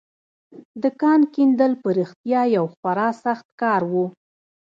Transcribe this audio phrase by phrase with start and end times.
[0.81, 3.93] د کان کیندل په رښتيا يو خورا سخت کار و.